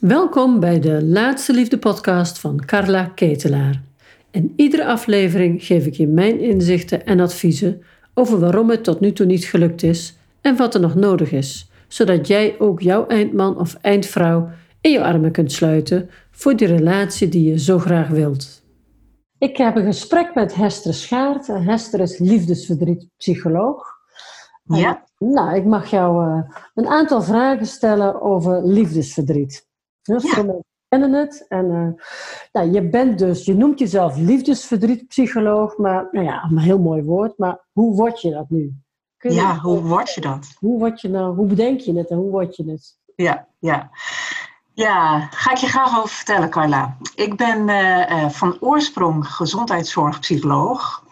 [0.00, 3.82] Welkom bij de Laatste Liefde podcast van Carla Ketelaar.
[4.30, 7.82] In iedere aflevering geef ik je mijn inzichten en adviezen
[8.14, 11.70] over waarom het tot nu toe niet gelukt is en wat er nog nodig is,
[11.88, 14.48] zodat jij ook jouw eindman of eindvrouw
[14.80, 18.62] in je armen kunt sluiten voor die relatie die je zo graag wilt.
[19.38, 21.46] Ik heb een gesprek met Hester Schaart.
[21.46, 23.94] Hester is liefdesverdrietpsycholoog.
[24.64, 25.04] Ja.
[25.18, 26.42] nou, ik mag jou uh,
[26.74, 29.65] een aantal vragen stellen over liefdesverdriet.
[30.06, 31.46] Heel veel mensen kennen het.
[31.48, 32.02] En uh,
[32.52, 37.38] nou, je bent dus, je noemt jezelf liefdesverdrietpsycholoog, maar nou ja, een heel mooi woord.
[37.38, 38.74] Maar hoe word je dat nu?
[39.18, 40.56] ja, hoe word je dat?
[40.58, 42.98] Hoe, word je nou, hoe bedenk je het en hoe word je het?
[43.16, 43.90] Ja, ja.
[44.74, 46.96] Ja, ga ik je graag over vertellen, Carla.
[47.14, 51.04] Ik ben uh, uh, van oorsprong gezondheidszorgpsycholoog.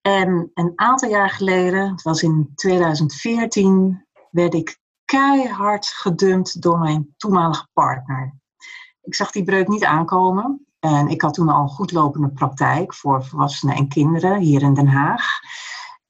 [0.00, 7.14] En een aantal jaar geleden, het was in 2014, werd ik keihard gedumpt door mijn
[7.16, 8.34] toenmalige partner.
[9.02, 10.66] Ik zag die breuk niet aankomen.
[10.78, 14.88] En ik had toen al een goedlopende praktijk voor volwassenen en kinderen hier in Den
[14.88, 15.24] Haag.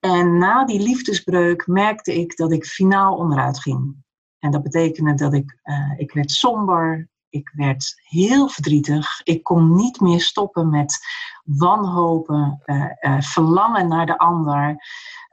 [0.00, 3.97] En na die liefdesbreuk merkte ik dat ik finaal onderuit ging.
[4.38, 9.20] En dat betekende dat ik, uh, ik werd somber, ik werd heel verdrietig.
[9.25, 10.98] Ik kon niet meer stoppen met
[11.44, 14.77] wanhopen, uh, uh, verlangen naar de ander.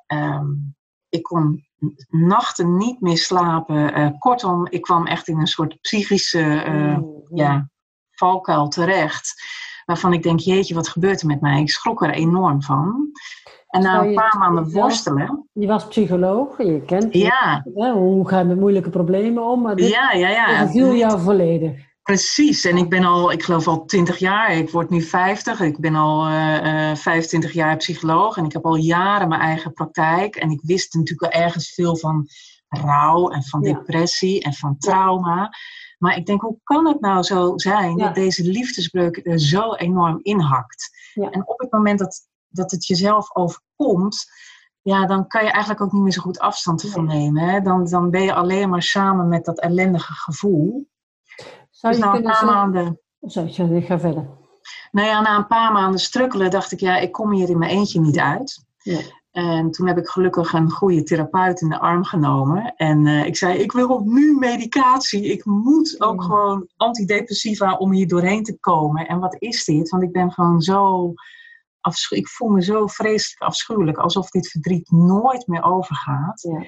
[0.07, 0.75] Um,
[1.09, 1.65] ik kon
[2.09, 3.99] nachten niet meer slapen.
[3.99, 7.69] Uh, kortom, ik kwam echt in een soort psychische uh, mm, ja,
[8.11, 9.33] valkuil terecht.
[9.85, 11.61] Waarvan ik denk, jeetje, wat gebeurt er met mij?
[11.61, 13.11] Ik schrok er enorm van.
[13.67, 15.47] En na een paar maanden worstelen...
[15.53, 17.65] Je was psycholoog, je kent ja.
[17.73, 19.61] Hè, hoe ga je met moeilijke problemen om.
[19.61, 20.67] Maar dit ja, ja, ja.
[20.67, 21.91] viel jou volledig.
[22.03, 25.79] Precies, en ik ben al, ik geloof al 20 jaar, ik word nu 50, ik
[25.79, 30.35] ben al uh, uh, 25 jaar psycholoog en ik heb al jaren mijn eigen praktijk.
[30.35, 32.27] En ik wist natuurlijk wel ergens veel van
[32.67, 33.73] rouw en van Ja.
[33.73, 35.49] depressie en van trauma.
[35.97, 38.05] Maar ik denk, hoe kan het nou zo zijn Ja.
[38.05, 40.89] dat deze liefdesbreuk er zo enorm inhakt?
[41.13, 44.25] En op het moment dat, dat het jezelf overkomt,
[44.81, 47.43] ja, dan kan je eigenlijk ook niet meer zo goed afstand ervan nemen.
[47.49, 47.61] Hè?
[47.61, 50.91] Dan, dan ben je alleen maar samen met dat ellendige gevoel.
[51.83, 54.27] Zou Dus na een paar maanden Zo, sorry, ik ga verder.
[54.91, 57.71] nou ja, na een paar maanden strukkelen dacht ik, ja, ik kom hier in mijn
[57.71, 58.65] eentje niet uit.
[58.77, 58.99] Ja.
[59.31, 62.73] En toen heb ik gelukkig een goede therapeut in de arm genomen.
[62.75, 65.23] En eh, ik zei, ik wil nu medicatie.
[65.31, 69.07] Ik moet ook gewoon antidepressiva om hier doorheen te komen.
[69.07, 69.89] En wat is dit?
[69.89, 71.13] Want ik ben gewoon zo...
[71.81, 73.97] afschu- Ik voel me zo vreselijk afschuwelijk.
[73.97, 76.41] Alsof dit verdriet nooit meer overgaat.
[76.41, 76.63] Ja.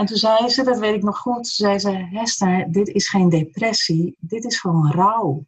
[0.00, 3.28] En toen zei ze, dat weet ik nog goed, zei ze, Hester, dit is geen
[3.28, 4.16] depressie.
[4.18, 5.44] Dit is gewoon rouw.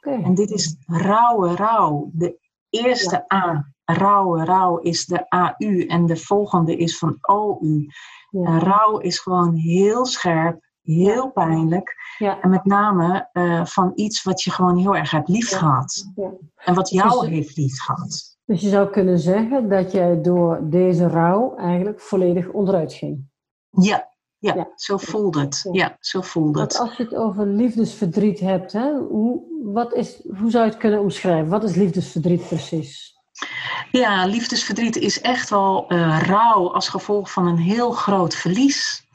[0.00, 2.10] En dit is rauwe rouw.
[2.12, 2.38] De
[2.70, 7.86] eerste A, rauwe rouw, is de AU en de volgende is van OU.
[8.30, 8.44] Ja.
[8.44, 11.94] En rouw is gewoon heel scherp, heel pijnlijk.
[12.18, 12.40] Ja.
[12.40, 16.10] En met name eh, van iets wat je gewoon heel erg hebt lief gehad.
[16.14, 16.30] Ja.
[16.56, 18.36] En wat jou Dus- heeft lief gehad.
[18.44, 23.26] Dus je zou kunnen zeggen dat jij door deze rouw eigenlijk volledig onderuit ging.
[23.70, 24.08] Ja,
[24.38, 24.68] ja, Ja.
[24.74, 25.60] zo voelde het.
[25.64, 25.72] Ja.
[25.72, 26.80] Ja, zo voelde Want het.
[26.80, 29.42] als je het over liefdesverdriet hebt, hè, hoe,
[29.72, 31.48] wat is, hoe zou je het kunnen omschrijven?
[31.48, 33.16] Wat is liefdesverdriet precies?
[33.90, 39.06] Ja, liefdesverdriet is echt wel eh, rouw als gevolg van een heel groot verlies.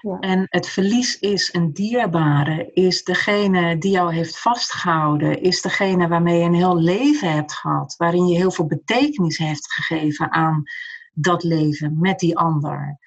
[0.00, 0.18] Ja.
[0.18, 6.38] En het verlies is een dierbare, is degene die jou heeft vastgehouden, is degene waarmee
[6.38, 10.62] je een heel leven hebt gehad, waarin je heel veel betekenis heeft gegeven aan
[11.14, 12.98] dat leven met die ander.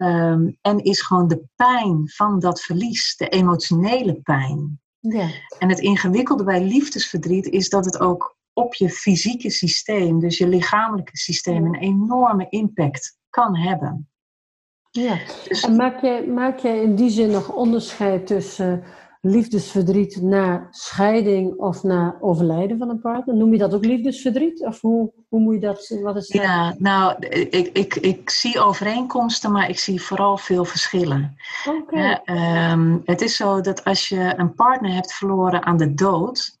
[0.00, 4.80] Ehm, en is gewoon de pijn van dat verlies, de emotionele pijn.
[4.98, 5.28] Ja.
[5.58, 10.48] En het ingewikkelde bij liefdesverdriet is dat het ook op je fysieke systeem, dus je
[10.48, 14.08] lichamelijke systeem, een enorme impact kan hebben.
[14.90, 15.18] ja.
[15.48, 18.84] Dus En maak jij, maak jij in die zin nog onderscheid tussen
[19.20, 23.36] liefdesverdriet na scheiding of na overlijden van een partner?
[23.36, 24.64] Noem je dat ook liefdesverdriet?
[24.64, 26.42] Of hoe, hoe moet je dat, wat is dat?
[26.42, 31.36] ja, nou, ik, ik, ik zie overeenkomsten, maar ik zie vooral veel verschillen.
[31.68, 31.98] Oké.
[31.98, 36.58] Hè, ehm, het is zo dat als je een partner hebt verloren aan de dood,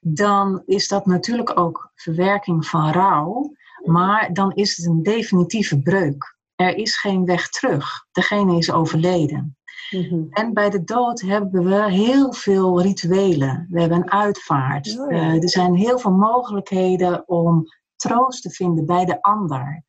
[0.00, 3.52] dan is dat natuurlijk ook verwerking van rouw,
[3.84, 6.36] maar dan is het een definitieve breuk.
[6.54, 8.06] Er is geen weg terug.
[8.12, 9.57] Degene is overleden.
[9.90, 10.22] Mhm.
[10.30, 13.66] En bij de dood hebben we heel veel rituelen.
[13.70, 14.98] We hebben een uitvaart.
[14.98, 15.16] Oh ja.
[15.16, 17.64] Eh, er zijn heel veel mogelijkheden om
[17.96, 19.82] troost te vinden bij de ander.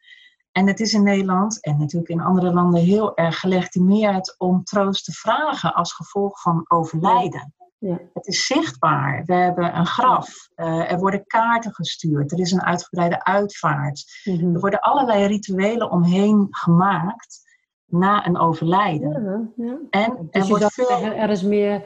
[0.51, 5.05] En het is in Nederland en natuurlijk in andere landen heel erg gelegitimeerd om troost
[5.05, 7.53] te vragen als gevolg van overlijden.
[7.77, 7.99] Ja.
[8.13, 9.23] Het is zichtbaar.
[9.25, 10.49] We hebben een graf.
[10.55, 12.31] Eh, er worden kaarten gestuurd.
[12.31, 14.21] Er is een uitgebreide uitvaart.
[14.23, 14.53] Mhm.
[14.53, 17.48] Er worden allerlei rituelen omheen gemaakt
[17.89, 19.23] na een overlijden.
[19.57, 19.77] Ja, ja.
[19.89, 20.87] En er Dus je wordt veel.
[20.87, 21.83] zeggen, er is meer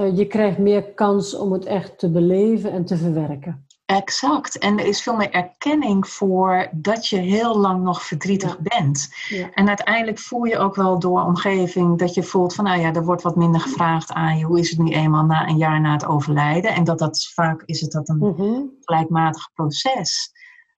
[0.00, 3.64] eh, je krijgt meer kans om het echt te beleven en te verwerken.
[3.84, 4.58] Exact.
[4.58, 9.08] En er is veel meer erkenning voor dat je heel lang nog verdrietig bent.
[9.28, 9.50] Ja.
[9.54, 13.04] En uiteindelijk voel je ook wel door omgeving dat je voelt van, nou ja, er
[13.04, 14.44] wordt wat minder gevraagd aan je.
[14.44, 16.74] Hoe is het nu eenmaal na een jaar na het overlijden?
[16.74, 18.62] En dat dat vaak is het dat een mhm.
[18.80, 20.32] gelijkmatig proces.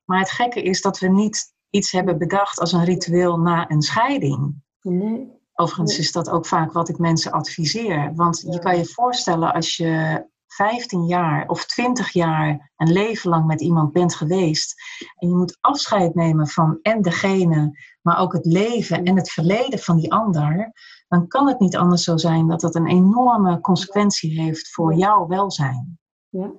[0.05, 3.83] Maar het gekke is dat we niet iets hebben bedacht als een ritueel na een
[3.83, 4.62] scheiding.
[4.83, 5.41] Nee.
[5.55, 8.15] Overigens is dat ook vaak wat ik mensen adviseer.
[8.15, 13.47] Want je kan je voorstellen als je 15 jaar of 20 jaar een leven lang
[13.47, 14.75] met iemand bent geweest
[15.19, 19.79] en je moet afscheid nemen van en degene, maar ook het leven en het verleden
[19.79, 20.73] van die ander,
[21.09, 25.27] dan kan het niet anders zo zijn dat dat een enorme consequentie heeft voor jouw
[25.27, 25.99] welzijn.
[26.29, 26.53] Ja.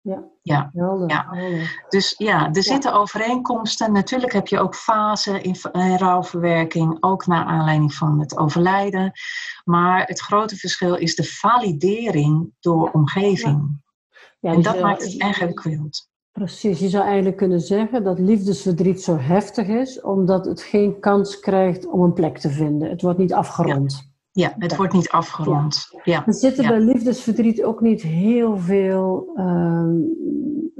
[0.00, 0.70] Ja, ja.
[1.06, 1.26] ja.
[1.88, 3.92] Dus ja, er zitten overeenkomsten.
[3.92, 9.12] Natuurlijk heb je ook fasen in, in rouwverwerking, ook naar aanleiding van het overlijden.
[9.64, 13.80] Maar het grote verschil is de validering door omgeving.
[14.40, 16.08] Ja, en dat maakt het erg ingewikkeld.
[16.32, 21.40] Precies, je zou eigenlijk kunnen zeggen dat liefdesverdriet zo heftig is, omdat het geen kans
[21.40, 22.90] krijgt om een plek te vinden.
[22.90, 24.07] Het wordt niet afgerond.
[24.38, 25.90] Ja, het wordt niet afgerond.
[26.04, 26.26] Ja.
[26.26, 29.88] Er zitten bij liefdesverdriet ook niet heel veel uh,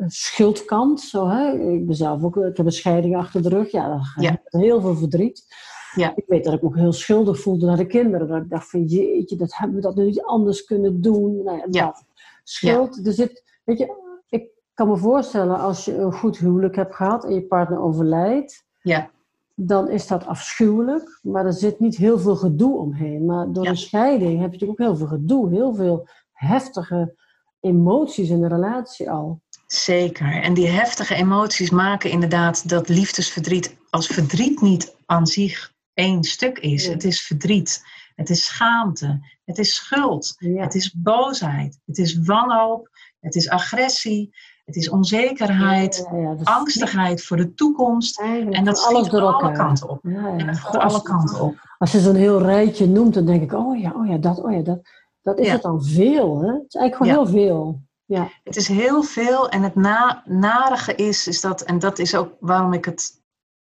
[0.07, 1.01] schuldkant.
[1.01, 1.53] Zo, hè?
[1.53, 3.71] Ik ben zelf ook, ik heb een scheiding achter de rug.
[3.71, 4.01] Ja,
[4.45, 5.47] dan heel veel verdriet.
[5.95, 6.13] Ja.
[6.15, 8.29] Ik weet dat ik me ook heel schuldig voelde naar de kinderen.
[8.29, 11.43] Dat ik dacht van jeetje, dat hebben we dat nu niet anders kunnen doen.
[11.43, 11.95] Nou ja, ja.
[12.43, 13.95] Schuld, er zit, weet je,
[14.29, 18.67] ik kan me voorstellen als je een goed huwelijk hebt gehad en je partner overlijdt.
[18.83, 19.11] Ja
[19.61, 23.25] dan is dat afschuwelijk, maar er zit niet heel veel gedoe omheen.
[23.25, 27.15] Maar door een scheiding heb je natuurlijk ook heel veel gedoe, heel veel heftige
[27.61, 29.41] emoties in de relatie al.
[29.67, 30.43] Zeker.
[30.43, 36.59] En die heftige emoties maken inderdaad dat liefdesverdriet als verdriet niet aan zich één stuk
[36.59, 36.87] is.
[36.87, 37.83] Het is verdriet,
[38.15, 42.89] het is schaamte, het is schuld, het is boosheid, het is wanhoop,
[43.21, 44.35] het is agressie,
[44.69, 46.09] het is onzekerheid,
[46.43, 48.21] angstigheid voor de toekomst.
[48.21, 50.05] En dat alles door alle kanten op.
[50.05, 51.55] En dat gaat alle kanten op.
[51.79, 54.53] Als je zo'n heel rijtje noemt, dan denk ik, oh ja, oh ja, dat, oh
[54.53, 54.81] ja, dat.
[55.23, 56.53] Dat is het dan veel, hè?
[56.53, 57.81] Het is eigenlijk gewoon heel veel.
[58.05, 58.29] Ja.
[58.45, 62.37] Het is heel veel en het na, narige is, is dat, en dat is ook
[62.41, 63.23] waarom ik het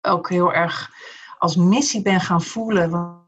[0.00, 0.90] ook heel erg
[1.38, 3.18] als missie ben gaan voelen.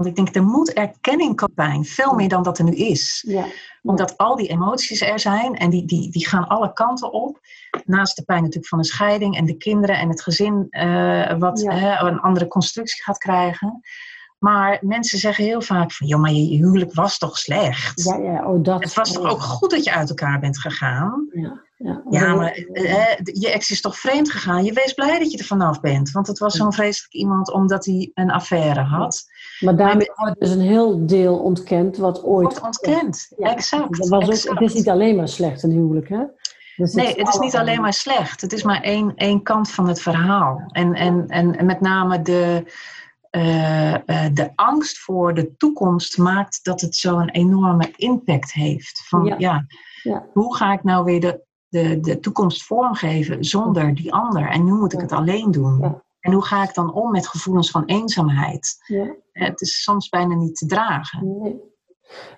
[0.00, 3.24] Want ik denk, er moet erkenning komen, veel meer dan dat er nu is.
[3.26, 3.46] Ja
[3.82, 7.40] omdat al die emoties er zijn en die, die, die gaan alle kanten op.
[7.84, 11.60] Naast de pijn natuurlijk van een scheiding en de kinderen en het gezin uh, wat
[11.60, 13.80] een andere constructie gaat krijgen.
[14.38, 18.02] Maar mensen zeggen heel vaak van, joh, maar je huwelijk was toch slecht?
[18.04, 18.82] Ja, ja, oh, dat.
[18.82, 21.28] Het was toch ook goed dat je uit elkaar bent gegaan?
[21.32, 22.02] Ja, ja.
[22.10, 24.64] ja maar eh, je ex is toch vreemd gegaan?
[24.64, 26.10] Je wees blij dat je er vanaf bent.
[26.10, 29.24] Want het was zo'n vreselijk iemand omdat hij een affaire had.
[29.60, 32.46] Maar daarmee wordt dus een heel deel ontkend wat ooit...
[32.46, 33.98] Wordt ontkend, exact.
[33.98, 36.24] Dat was ook, het is niet alleen maar slecht een huwelijk, hè?
[36.76, 38.40] Dus nee, het is niet alleen maar slecht.
[38.40, 40.62] Het is maar één, één kant van het verhaal.
[40.66, 42.64] En, en, en met name de
[43.30, 43.94] uh,
[44.32, 49.02] de angst voor de toekomst maakt dat het zo'n enorme impact heeft.
[49.08, 49.66] Van ja.
[50.02, 50.26] ja.
[50.32, 54.48] hoe ga ik nou weer de, de, de toekomst vormgeven zonder die ander?
[54.48, 56.02] En nu moet ik het alleen doen.
[56.20, 58.76] En hoe ga ik dan om met gevoelens van eenzaamheid?
[59.32, 61.38] Het is soms bijna niet te dragen.
[61.38, 61.68] Nee.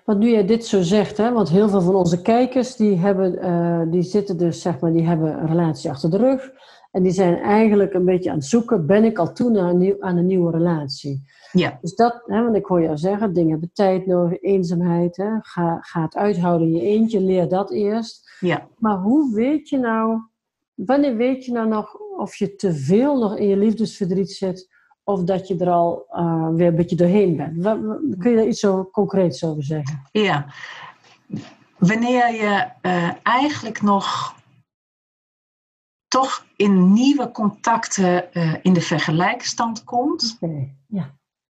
[0.05, 3.45] Want nu jij dit zo zegt, hè, want heel veel van onze kijkers die hebben,
[3.45, 6.51] uh, die zitten dus, zeg maar, die hebben een relatie achter de rug.
[6.93, 9.95] En die zijn eigenlijk een beetje aan het zoeken, ben ik al toe aan een,
[9.99, 11.23] aan een nieuwe relatie?
[11.51, 11.77] Ja.
[11.81, 15.17] Dus dat, hè, want ik hoor jou zeggen, dingen hebben tijd nodig, eenzaamheid.
[15.17, 18.37] Hè, ga, ga het uithouden in je eentje, leer dat eerst.
[18.39, 18.67] Ja.
[18.77, 20.19] Maar hoe weet je nou,
[20.73, 24.69] wanneer weet je nou nog of je te veel nog in je liefdesverdriet zit,
[25.03, 27.61] of dat je er al uh, weer een beetje doorheen bent?
[28.17, 30.01] Kun je daar iets zo concreets over zeggen?
[30.11, 30.45] Ja.
[31.77, 34.35] Wanneer je uh, eigenlijk nog
[36.13, 40.37] toch in nieuwe contacten uh, in de vergelijkstand komt,
[40.87, 41.17] ja.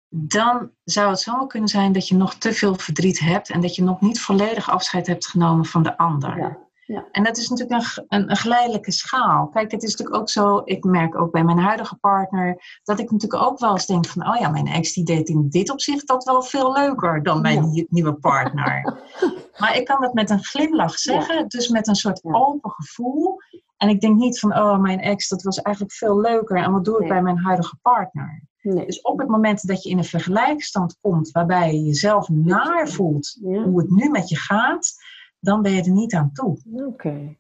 [0.10, 3.76] dan zou het zomaar kunnen zijn dat je nog te veel verdriet hebt en dat
[3.76, 6.38] je nog niet volledig afscheid hebt genomen van de ander.
[6.38, 6.58] Ja.
[6.86, 7.08] Ja.
[7.12, 9.48] En dat is natuurlijk een, een, een, geleidelijke schaal.
[9.48, 13.12] Kijk, het is natuurlijk ook zo, ik merk ook bij mijn huidige partner, dat ik
[13.12, 16.08] natuurlijk ook wel eens denk van, oh ja, mijn ex die deed in dit opzicht
[16.08, 19.00] dat wel veel leuker dan mijn nieuwe partner.
[19.60, 23.38] maar ik kan dat met een glimlach zeggen, dus met een soort open gevoel.
[23.78, 26.58] En ik denk niet van, oh, mijn ex, dat was eigenlijk veel leuker.
[26.58, 28.44] En wat doe ik bij mijn huidige partner?
[28.62, 28.86] Nee.
[28.86, 33.38] Dus op het moment dat je in een vergelijkstand komt waarbij je jezelf naar voelt
[33.42, 34.94] hoe het nu met je gaat,
[35.40, 36.58] dan ben je er niet aan toe.
[36.74, 37.38] Oké.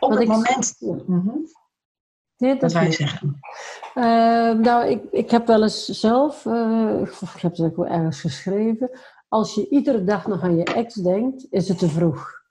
[0.00, 0.74] Op het moment.
[1.06, 1.46] Mm
[2.36, 3.40] dat, wij zeggen.
[3.94, 4.04] Uh,
[4.52, 8.90] nou, ik, ik heb wel eens zelf, uh, ik heb het ook wel ergens geschreven,
[9.28, 12.44] Als je iedere dag nog aan je ex denkt, is het te vroeg.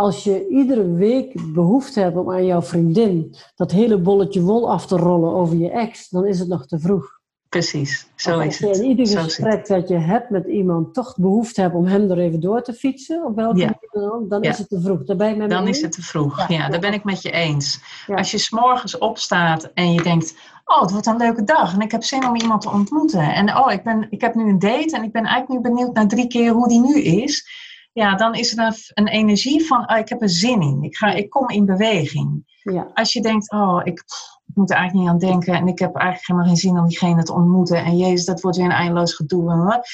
[0.00, 4.86] Als je iedere week behoefte hebt om aan jouw vriendin dat hele bolletje wol af
[4.86, 7.16] te rollen over je ex, dan is het nog te vroeg.
[7.48, 8.68] Precies, zo is het.
[8.68, 11.84] Als je in ieder Zo gesprek dat je hebt met iemand toch behoefte hebt om
[11.84, 13.64] hem er even door te fietsen, op welke Ja.
[13.64, 14.50] manier dan ook, dan Ja.
[14.50, 15.04] is het te vroeg.
[15.04, 16.38] Daar ben je met me Dan is het te vroeg.
[16.38, 16.56] Ja.
[16.56, 17.80] Ja, daar ben ik met je eens.
[18.14, 21.90] Als je s'morgens opstaat en je denkt, oh, het wordt een leuke dag en ik
[21.92, 23.34] heb zin om iemand te ontmoeten.
[23.34, 25.94] En oh, ik, ben, ik heb nu een date en ik ben eigenlijk nu benieuwd
[25.94, 27.66] naar drie keer hoe die nu is.
[27.92, 30.82] Ja, dan is er een, een energie van, oh, ik heb er zin in.
[30.82, 32.56] Ik, ga, ik kom in beweging.
[32.62, 33.98] Ja, Als je denkt, oh, ik,
[34.46, 36.88] ik moet er eigenlijk niet aan denken en ik heb eigenlijk helemaal geen zin om
[36.88, 37.84] diegene te ontmoeten.
[37.84, 39.50] En jezus, dat wordt weer een eindeloos gedoe.
[39.50, 39.88] en wat.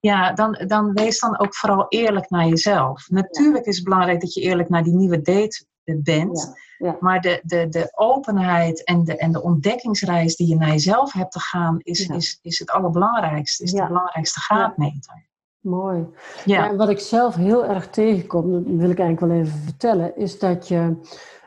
[0.00, 3.08] Ja, dan, dan wees dan ook vooral eerlijk naar jezelf.
[3.08, 6.54] Natuurlijk is het belangrijk dat je eerlijk naar die nieuwe date bent.
[6.78, 6.96] Ja, ja.
[7.00, 11.32] Maar de, de, de openheid en de, en de ontdekkingsreis die je naar jezelf hebt
[11.32, 12.14] te gaan, is, Ja.
[12.14, 13.62] is, is het allerbelangrijkste.
[13.62, 15.26] Is de belangrijkste graadmeter.
[15.66, 15.98] Mooi.
[16.44, 19.58] Ja, Ja, en wat ik zelf heel erg tegenkom, dat wil ik eigenlijk wel even
[19.64, 20.96] vertellen, is dat je,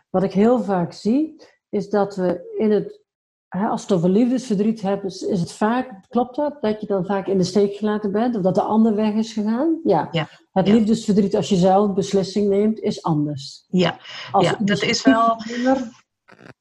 [0.10, 1.36] wat ik heel vaak zie,
[1.70, 3.00] is dat we in het,
[3.48, 7.06] hè, als het over liefdesverdriet hebben, is, is het vaak, klopt dat, dat je dan
[7.06, 9.80] vaak in de steek gelaten bent, of dat de ander weg is gegaan?
[9.84, 10.08] Ja.
[10.12, 10.74] Ja, Het ja.
[10.74, 13.66] liefdesverdriet, als je zelf beslissing neemt, is anders.
[13.68, 13.98] ja,
[14.32, 16.08] Als Ja, dat is misschien wel- minder-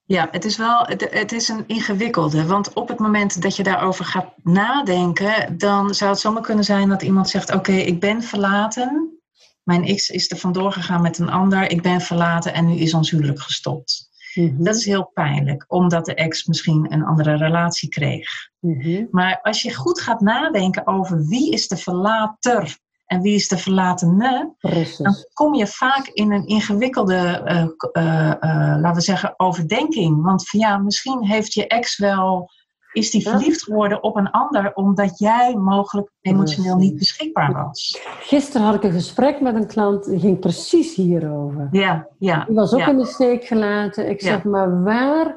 [0.08, 2.46] ja, het is wel het, is een ingewikkelde.
[2.46, 6.88] Want op het moment dat je daarover gaat nadenken, dan zou het zomaar kunnen zijn
[6.88, 9.18] dat iemand zegt: Oké, ik ben verlaten.
[9.62, 11.70] Mijn ex is er vandoor gegaan met een ander.
[11.70, 14.08] Ik ben verlaten en nu is ons huwelijk gestopt.
[14.34, 18.28] Mhm, Dat is heel pijnlijk, omdat de ex misschien een andere relatie kreeg.
[18.60, 19.04] mhm.
[19.10, 23.58] Maar als je goed gaat nadenken over wie is de verlater en wie is de
[23.58, 24.54] verlatene,
[24.98, 30.22] dan kom je vaak in een ingewikkelde, eh, eh, eh, laten we zeggen, overdenking.
[30.22, 32.50] Want van ja, misschien heeft je ex wel,
[32.92, 38.00] is die verliefd geworden op een ander omdat jij mogelijk emotioneel niet beschikbaar was.
[38.20, 41.68] Gisteren had ik een gesprek met een klant, die ging precies hierover.
[41.70, 42.44] Ja, ja.
[42.44, 42.88] Die was ook ja.
[42.88, 44.08] in de steek gelaten.
[44.08, 44.28] Ik Ja.
[44.28, 45.36] zeg maar, waar,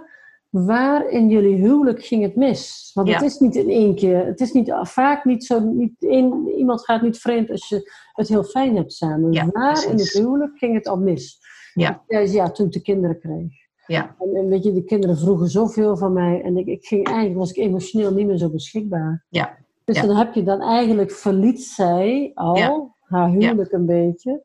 [0.51, 2.91] waar in jullie huwelijk ging het mis?
[2.93, 4.25] Want het is niet in één keer.
[4.25, 5.59] Het is niet, vaak niet zo.
[5.59, 9.31] Niet één, iemand gaat niet vreemd als je het heel fijn hebt samen.
[9.31, 11.39] Ja, waar in het huwelijk ging het al mis?
[11.73, 12.03] Ja.
[12.07, 13.51] Ja, ja toen ik de kinderen kreeg.
[13.87, 14.15] Ja.
[14.19, 16.41] En, en weet je, de kinderen vroegen zoveel van mij.
[16.41, 19.25] En ik, ik ging eigenlijk, was ik emotioneel niet meer zo beschikbaar.
[19.29, 19.57] Ja.
[19.85, 20.05] Dus Ja.
[20.05, 22.87] dan heb je dan eigenlijk verliet zij al Ja.
[23.01, 24.43] haar huwelijk een beetje.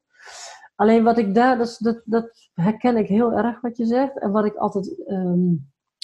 [0.74, 4.18] Alleen wat ik daar, dat, dat herken ik heel erg wat je zegt.
[4.18, 5.48] En wat ik altijd, ehm,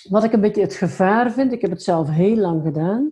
[0.09, 3.11] wat ik een beetje het gevaar vind, ik heb het zelf heel lang gedaan,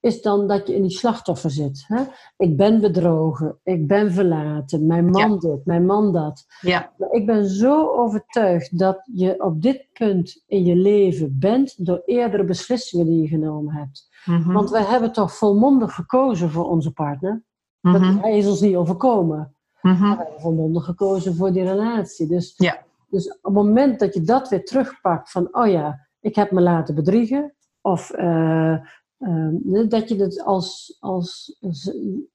[0.00, 1.84] is dan dat je in die slachtoffer zit.
[1.86, 2.02] Hè?
[2.36, 6.44] Ik ben bedrogen, ik ben verlaten, mijn man dit, mijn man dat.
[6.60, 11.86] Ja, Maar ik ben zo overtuigd dat je op dit punt in je leven bent
[11.86, 14.08] door eerdere beslissingen die je genomen hebt.
[14.24, 14.52] Mhm.
[14.52, 17.42] Want we hebben toch volmondig gekozen voor onze partner.
[17.80, 18.18] Dat, Mhm.
[18.18, 19.54] hij is ons niet overkomen.
[19.82, 20.00] Mhm.
[20.00, 22.26] We hebben volmondig gekozen voor die relatie.
[22.26, 22.82] Dus, Ja.
[23.10, 26.60] dus op het moment dat je dat weer terugpakt van, oh ja, ik heb me
[26.60, 27.54] laten bedriegen.
[27.80, 28.72] Of eh,
[29.18, 31.58] ehm, dat je het als, als,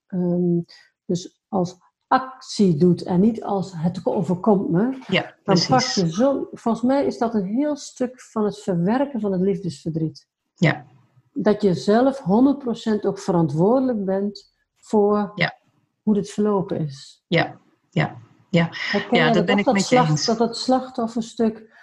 [0.07, 0.59] ehm,
[1.05, 1.77] dus als
[2.07, 4.97] actie doet en niet als het overkomt me.
[5.07, 9.19] ja, Dan pak je zo, volgens mij is dat een heel stuk van het verwerken
[9.21, 10.27] van het liefdesverdriet.
[10.55, 10.85] Ja.
[11.33, 15.57] Dat je zelf 100% ook verantwoordelijk bent voor Ja.
[16.03, 17.23] hoe dit verlopen is.
[17.27, 18.17] Ja, ja,
[18.49, 18.69] ja.
[19.11, 20.25] Ja, dat ben ik dat met je slacht- eens.
[20.25, 21.75] Dat het slachtofferstuk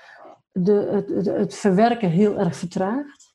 [0.54, 3.32] de, het, het, het verwerken heel erg vertraagt?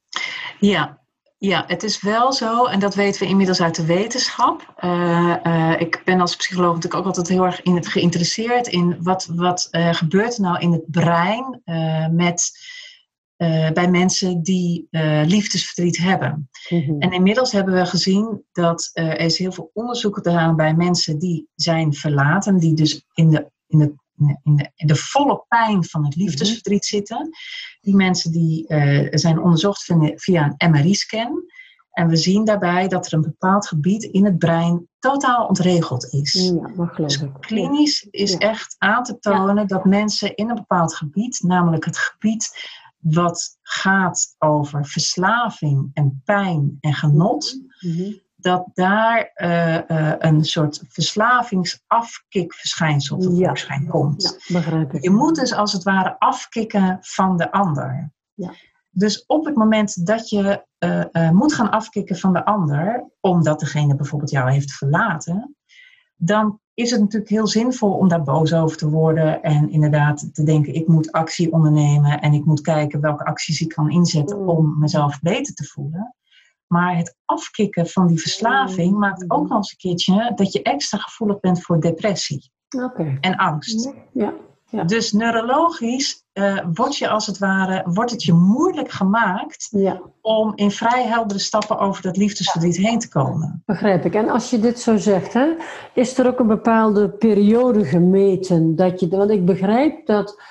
[0.59, 0.99] Ja,
[1.39, 4.73] ja, het is wel zo, en dat weten we inmiddels uit de wetenschap.
[4.75, 8.97] Eh, eh, ik ben als psycholoog natuurlijk ook altijd heel erg in het geïnteresseerd in
[9.03, 11.61] wat, wat eh, gebeurt er nou in het brein
[12.11, 12.51] met,
[13.73, 14.87] bij mensen die
[15.25, 16.49] liefdesverdriet hebben.
[16.69, 16.99] Mhm.
[16.99, 21.47] En inmiddels hebben we gezien dat er is heel veel onderzoek gedaan bij mensen die
[21.55, 23.93] zijn verlaten, die dus in de, in de,
[24.43, 27.29] in de, in de volle pijn van het liefdesverdriet zitten.
[27.81, 29.83] Die mensen die eh, zijn onderzocht
[30.15, 31.43] via- een MRI-scan.
[31.91, 36.33] En we zien daarbij dat er een bepaald gebied in het brein totaal ontregeld is.
[36.33, 38.37] Ja, Dus klinisch is Ja.
[38.37, 44.35] echt aan te tonen dat mensen in een bepaald gebied, namelijk het gebied wat gaat
[44.37, 48.11] over verslaving en pijn en genot, Mhm.
[48.41, 54.37] Dat daar eh, eh, een soort verslavingsafkikverschijnsel tevoorschijn komt.
[54.47, 55.03] Ja, begrijp ik.
[55.03, 58.11] Je moet dus als het ware afkicken van de ander.
[58.33, 58.51] Ja.
[58.89, 63.95] Dus op het moment dat je eh, moet gaan afkicken van de ander, omdat degene
[63.95, 65.55] bijvoorbeeld jou heeft verlaten,
[66.15, 70.43] dan is het natuurlijk heel zinvol om daar boos over te worden en inderdaad te
[70.43, 74.49] denken, ik moet actie ondernemen en ik moet kijken welke acties ik kan inzetten Mm.
[74.49, 76.13] om mezelf beter te voelen.
[76.69, 78.99] Maar het afkicken van die verslaving Mm.
[78.99, 82.51] maakt ook nog eens een keertje dat je extra gevoelig bent voor depressie
[83.21, 83.93] en angst.
[84.13, 84.33] Ja.
[84.71, 84.83] Ja.
[84.83, 90.51] Dus neurologisch eh, wordt, je als het ware, wordt het je moeilijk gemaakt Ja, om
[90.55, 93.63] in vrij heldere stappen over dat liefdesverdriet heen te komen.
[93.65, 94.13] begrijp ik.
[94.15, 95.53] En als je dit zo zegt, hè,
[95.93, 99.07] is er ook een bepaalde periode gemeten dat je.
[99.07, 100.41] Want ik begrijp dat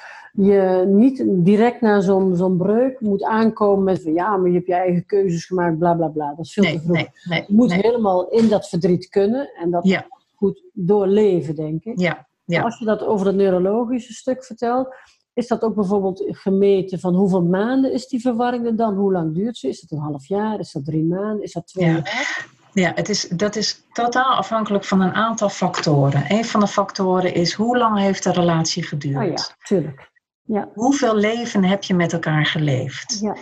[0.41, 4.67] je niet direct na zo'n zo'n breuk moet aankomen met van ja, maar je hebt
[4.67, 6.35] je eigen keuzes gemaakt, bla bla bla.
[6.37, 6.97] Dat is veel te vroeg.
[6.97, 7.45] nee, nee.
[7.47, 10.07] Je moet helemaal in dat verdriet kunnen en dat Ja.
[10.35, 11.99] goed doorleven, denk ik.
[12.01, 12.63] Ja, ja.
[12.63, 14.95] Als je dat over het neurologische stuk vertelt,
[15.33, 18.95] is dat ook bijvoorbeeld gemeten van hoeveel maanden is die verwarring er dan?
[18.95, 19.69] Hoe lang duurt ze?
[19.69, 20.59] Is dat een half jaar?
[20.59, 21.43] Is dat drie maanden?
[21.43, 21.93] Is dat twee Ja.
[21.93, 22.47] jaar?
[22.73, 26.25] Ja, het is, dat is totaal afhankelijk van een aantal factoren.
[26.29, 29.25] Een van de factoren is hoe lang heeft de relatie geduurd?
[29.25, 30.08] Oh ja, tuurlijk.
[30.49, 33.19] Ja, Hoeveel leven heb je met elkaar geleefd?
[33.21, 33.37] ja,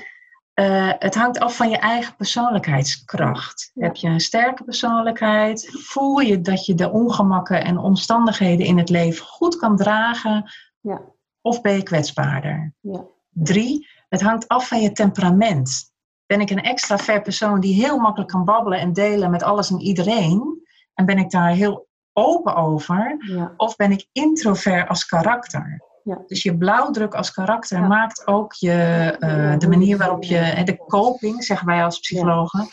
[0.54, 3.70] Eh, het hangt af van je eigen persoonlijkheidskracht.
[3.74, 3.84] Ja.
[3.84, 5.68] Heb je een sterke persoonlijkheid?
[5.72, 10.50] Voel je dat je de ongemakken en omstandigheden in het leven goed kan dragen?
[10.80, 11.00] Ja.
[11.40, 12.74] Of ben je kwetsbaarder?
[12.80, 13.04] ja.
[13.30, 15.92] Drie, het hangt af van je temperament.
[16.26, 19.80] Ben ik een extravert persoon die heel makkelijk kan babbelen en delen met alles en
[19.80, 20.66] iedereen?
[20.94, 23.16] En ben ik daar heel open over?
[23.18, 23.52] ja.
[23.56, 25.80] Of ben ik introvert als karakter?
[26.06, 26.22] Ja.
[26.26, 27.86] Dus je blauwdruk als karakter Ja.
[27.86, 28.72] maakt ook je,
[29.18, 32.68] eh, de manier waarop je, de coping, zeggen wij als psychologen,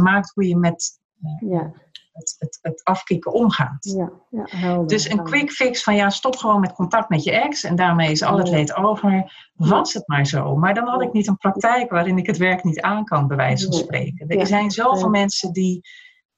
[0.00, 1.00] maakt hoe je met
[1.40, 1.72] Ja,
[2.12, 3.84] het, het, het afkicken omgaat.
[3.84, 4.86] ja, ja, helder.
[4.86, 8.10] Dus een quick fix van ja, stop gewoon met contact met je ex en daarmee
[8.10, 8.54] is al het Ja.
[8.54, 9.32] leed over.
[9.54, 10.56] Was het maar zo.
[10.56, 13.36] Maar dan had ik niet een praktijk waarin ik het werk niet aan kan, bij
[13.36, 14.28] wijze van spreken.
[14.28, 15.80] Er zijn zoveel mensen die,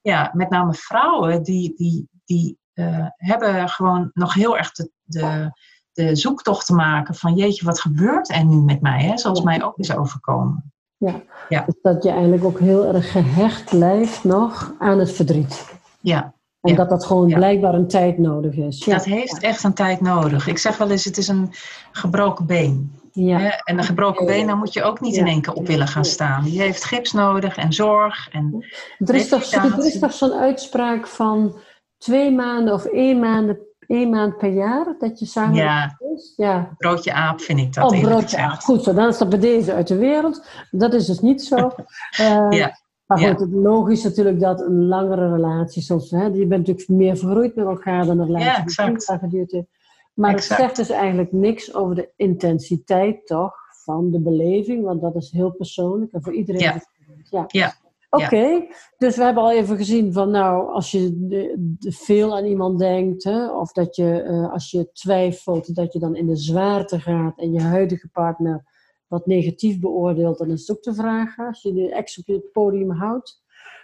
[0.01, 5.51] ja, met name vrouwen, die, die, die eh, hebben gewoon nog heel erg de, de,
[5.95, 9.03] de zoektocht te maken van jeetje, wat gebeurt er nu met mij?
[9.03, 9.17] Hè?
[9.17, 9.43] Zoals Ja.
[9.45, 10.73] mij ook is overkomen.
[10.97, 15.65] Dus dat je eigenlijk ook heel erg gehecht blijft nog aan het verdriet.
[16.01, 16.77] Ja, En Ja.
[16.77, 17.35] dat dat gewoon Ja.
[17.35, 18.85] blijkbaar een tijd nodig is.
[18.85, 20.47] Ja, dat heeft echt een tijd nodig.
[20.47, 21.49] Ik zeg wel eens, het is een
[21.91, 22.91] gebroken been.
[23.11, 23.37] ja.
[23.37, 23.47] Hè?
[23.63, 24.31] En een gebroken Ja.
[24.33, 25.21] been, daar moet je ook niet Ja.
[25.21, 26.09] in één keer op willen gaan Ja.
[26.09, 26.43] staan.
[26.43, 28.29] Die heeft gips nodig en zorg.
[28.31, 28.65] En,
[28.97, 31.55] Er is toch, er is toch zo'n uitspraak van
[31.97, 36.33] twee maanden of één maand, één maand per jaar dat je samen ja, is?
[36.35, 36.73] Ja.
[36.77, 38.37] broodje aap vind ik dat Oh, broodje.
[38.37, 40.45] ah, Goed zo, dan is dat bij deze uit de wereld.
[40.71, 41.55] Dat is dus niet zo.
[42.17, 43.29] Eh, Ja, Maar ja.
[43.29, 47.55] goed, het logisch natuurlijk dat een langere relatie, zoals, hè, je bent natuurlijk meer vergroeid
[47.55, 49.19] met elkaar dan een relatie Ja, exact.
[49.21, 49.67] geduurd heeft.
[50.13, 50.49] Maar Exact.
[50.49, 55.31] het zegt dus eigenlijk niks over de intensiteit toch van de beleving, want dat is
[55.31, 56.61] heel persoonlijk en voor iedereen.
[56.61, 56.81] Ja.
[57.29, 57.45] ja.
[57.47, 57.73] Ja.
[58.23, 63.23] Oké, dus we hebben al even gezien van nou, als je veel aan iemand denkt,
[63.23, 67.39] hè, of dat je eh, als je twijfelt, dat je dan in de zwaarte gaat
[67.39, 68.73] en je huidige partner
[69.07, 72.49] wat negatief beoordeelt, dan is het ook te vragen, als je de ex op je
[72.51, 73.43] podium houdt,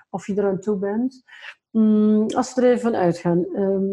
[0.09, 1.23] of je eraan toe bent.
[1.71, 3.85] Mm, als we er even van uitgaan, ehm,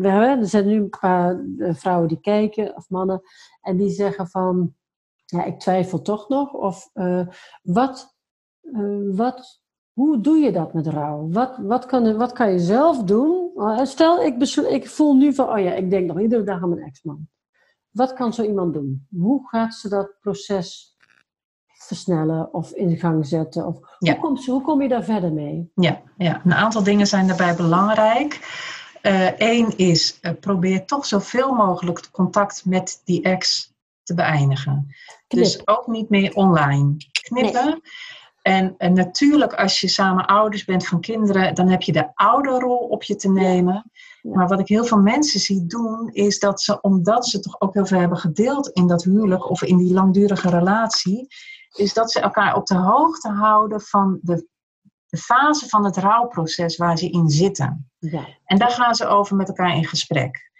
[0.00, 3.20] we hebben, er zijn nu een paar eh, vrouwen die kijken, of mannen,
[3.62, 4.74] en die zeggen van,
[5.24, 7.26] ja, ik twijfel toch nog, of eh,
[7.62, 8.16] wat,
[9.10, 9.57] wat
[9.98, 11.28] hoe doe je dat met rouw?
[11.30, 13.50] Wat, wat, kan, wat kan je zelf doen?
[13.56, 16.68] Uh, Stel, ik, ik voel nu van, oh ja, ik denk nog iedere dag aan
[16.68, 17.28] mijn ex-man.
[17.90, 19.06] Wat kan zo iemand doen?
[19.16, 20.96] Hoe gaat ze dat proces
[21.66, 23.66] versnellen of in gang zetten?
[23.66, 24.12] Of Ja.
[24.12, 25.70] hoe, komt ze, hoe kom je daar verder mee?
[25.74, 28.40] Ja, ja, een aantal dingen zijn daarbij belangrijk.
[29.38, 34.94] Eén is, eh, probeer toch zoveel mogelijk contact met die ex te beëindigen.
[35.26, 35.42] Knip.
[35.42, 37.80] Dus ook niet meer online knippen.
[38.42, 42.78] En, en natuurlijk, als je samen ouders bent van kinderen, dan heb je de ouderrol
[42.78, 43.90] op je te nemen.
[44.22, 44.34] Ja.
[44.36, 47.74] Maar wat ik heel veel mensen zie doen, is dat ze, omdat ze toch ook
[47.74, 51.26] heel veel hebben gedeeld in dat huwelijk of in die langdurige relatie,
[51.76, 54.46] is dat ze elkaar op de hoogte houden van de,
[55.06, 57.90] de fase van het rouwproces waar ze in zitten.
[57.98, 58.26] Ja.
[58.44, 60.50] En daar gaan ze over met elkaar in gesprek.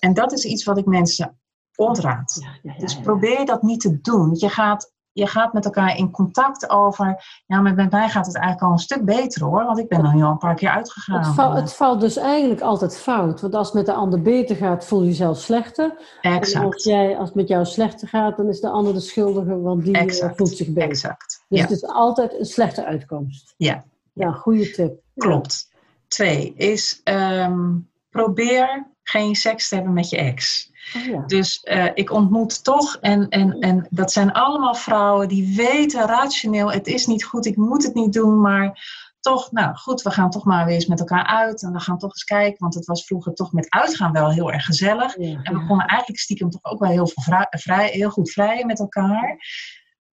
[0.00, 1.38] En dat is iets wat ik mensen
[1.76, 2.40] ontraad.
[2.62, 4.34] Ja, Dus probeer dat niet te doen.
[4.34, 7.06] Je gaat, je gaat met elkaar in contact over.
[7.46, 9.64] Ja, maar met mij gaat het eigenlijk al een stuk beter hoor.
[9.64, 11.18] Want ik ben er nu al een paar keer uitgegaan.
[11.24, 13.40] Het, val- het valt dus eigenlijk altijd fout.
[13.40, 15.92] Want als het met de ander beter gaat, voel je jezelf slechter.
[16.20, 16.82] En als, exact.
[16.82, 19.94] jij, als het met jou slechter gaat, dan is de ander de schuldige, want die
[19.94, 20.36] eh, Exact.
[20.36, 20.88] voelt zich beter.
[20.90, 21.44] Exact.
[21.48, 23.54] Dus Ja, het is altijd een slechte uitkomst.
[23.56, 23.84] Ja.
[24.12, 25.00] Ja, goede tip.
[25.16, 25.70] klopt.
[26.08, 27.70] Twee is ehm,
[28.10, 30.70] probeer geen seks te hebben met je ex.
[30.96, 31.22] Oh, ja.
[31.26, 36.72] Dus eh, ik ontmoet toch, en, en, en dat zijn allemaal vrouwen die weten rationeel,
[36.72, 38.78] het is niet goed, ik moet het niet doen, maar
[39.20, 41.98] toch, nou goed, we gaan toch maar weer eens met elkaar uit en we gaan
[41.98, 45.16] toch eens kijken, want het was vroeger toch met uitgaan wel heel erg gezellig.
[45.18, 48.30] Ja, En we konden eigenlijk stiekem toch ook wel heel, veel vrij, vrij, heel goed
[48.30, 49.38] vrijen met elkaar.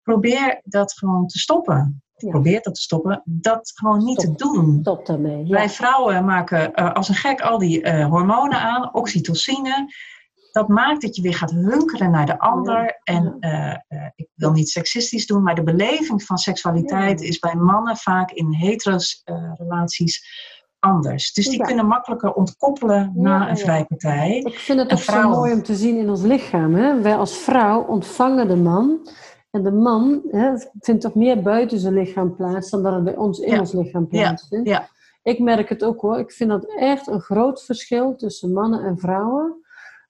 [0.02, 2.02] Probeer dat gewoon te stoppen.
[2.16, 4.78] probeert dat te stoppen, dat gewoon niet te doen.
[4.80, 5.46] Stop daarmee.
[5.46, 9.94] Wij vrouwen maken uh, als een gek al die uh, hormonen aan, oxytocine.
[10.52, 13.00] Dat maakt dat je weer gaat hunkeren naar de ander.
[13.02, 17.96] En uh, ik wil niet seksistisch doen, maar de beleving van seksualiteit is bij mannen
[17.96, 19.22] vaak in heteros
[19.54, 20.24] relaties
[20.78, 21.32] anders.
[21.32, 24.38] Dus die kunnen makkelijker ontkoppelen na een vrijpartij.
[24.38, 26.74] Ik vind het ook zo mooi om te zien in ons lichaam.
[26.74, 27.00] Hè?
[27.00, 29.08] Wij als vrouw ontvangen de man.
[29.50, 33.16] En de man hè, vindt toch meer buiten zijn lichaam plaats dan dat het bij
[33.16, 34.68] ons in ons lichaam plaatsvindt.
[34.68, 34.88] Ja.
[35.22, 36.18] Ik merk het ook hoor.
[36.18, 39.61] Ik vind dat echt een groot verschil tussen mannen en vrouwen.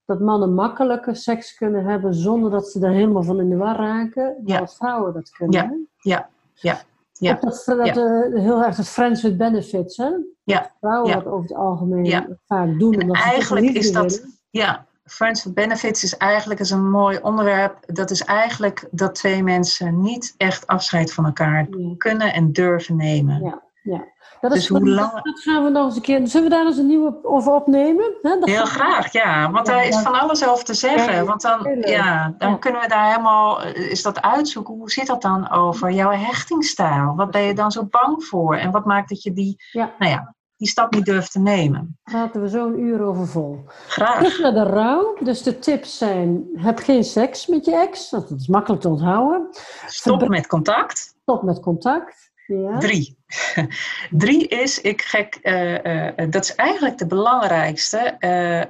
[0.05, 3.77] Dat mannen makkelijker seks kunnen hebben zonder dat ze er helemaal van in de war
[3.77, 4.37] raken.
[4.43, 5.88] Dan vrouwen dat kunnen.
[5.97, 7.38] Ja, ja, ja.
[7.41, 10.11] Dat, dat uh, heel erg het friends with benefits, hè?
[10.45, 10.71] Ja.
[10.81, 12.95] Vrouwen dat over het algemeen vaak doen.
[12.95, 17.79] En eigenlijk is dat, ja, Friends with Benefits is eigenlijk is een mooi onderwerp.
[17.87, 23.43] Dat is eigenlijk dat twee mensen niet echt afscheid van elkaar kunnen en durven nemen.
[23.43, 24.05] Ja, ja.
[24.40, 25.23] Dat, is, dus hoe lang...
[25.23, 26.27] dat gaan we nog eens een keer.
[26.27, 28.14] Zullen we daar eens een nieuwe over opnemen?
[28.40, 29.51] Heel graag, ja.
[29.51, 31.27] Want daar is van alles over te zeggen.
[31.27, 33.62] Want dan, ja, dan kunnen we daar helemaal.
[33.62, 34.75] Is dat uitzoeken?
[34.75, 37.14] Hoe zit dat dan over jouw hechtingsstijl?
[37.16, 38.57] Wat ben je dan zo bang voor?
[38.57, 39.57] En wat maakt dat je die.
[39.73, 41.99] Nou ja, die stap niet durft te nemen.
[42.03, 43.64] Praten we zo'n uur over vol.
[43.87, 44.16] Graag.
[44.16, 45.16] Terug naar de rouw.
[45.21, 48.11] Dus de tips zijn: heb geen seks met je ex.
[48.11, 49.49] Dat is makkelijk te onthouden.
[49.87, 51.14] Stop met contact.
[51.23, 52.32] Stop met contact.
[52.61, 52.79] Ja.
[52.79, 53.19] Drie.
[54.25, 58.17] Drie is, ik gek, uh, uh, dat is eigenlijk de belangrijkste,